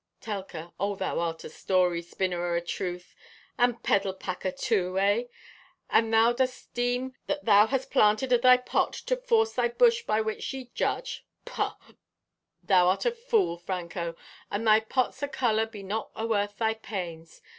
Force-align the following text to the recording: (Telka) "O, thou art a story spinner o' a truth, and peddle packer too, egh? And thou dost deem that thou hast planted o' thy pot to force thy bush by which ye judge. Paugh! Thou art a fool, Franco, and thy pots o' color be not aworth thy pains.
(Telka) 0.19 0.73
"O, 0.79 0.95
thou 0.95 1.19
art 1.19 1.43
a 1.43 1.49
story 1.51 2.01
spinner 2.01 2.43
o' 2.43 2.57
a 2.57 2.61
truth, 2.61 3.13
and 3.59 3.83
peddle 3.83 4.15
packer 4.15 4.49
too, 4.49 4.97
egh? 4.97 5.29
And 5.91 6.11
thou 6.11 6.33
dost 6.33 6.73
deem 6.73 7.13
that 7.27 7.45
thou 7.45 7.67
hast 7.67 7.91
planted 7.91 8.33
o' 8.33 8.39
thy 8.39 8.57
pot 8.57 8.93
to 8.93 9.15
force 9.15 9.53
thy 9.53 9.67
bush 9.67 10.01
by 10.01 10.19
which 10.19 10.51
ye 10.55 10.71
judge. 10.73 11.23
Paugh! 11.45 11.75
Thou 12.63 12.87
art 12.89 13.05
a 13.05 13.11
fool, 13.11 13.57
Franco, 13.59 14.15
and 14.49 14.65
thy 14.65 14.79
pots 14.79 15.21
o' 15.21 15.27
color 15.27 15.67
be 15.67 15.83
not 15.83 16.09
aworth 16.15 16.57
thy 16.57 16.73
pains. 16.73 17.43